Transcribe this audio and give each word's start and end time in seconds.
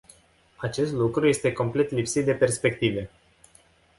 Acest 0.55 0.91
lucru 0.93 1.27
este 1.27 1.51
complet 1.53 1.91
lipsit 1.91 2.25
de 2.25 2.33
perspective. 2.33 3.09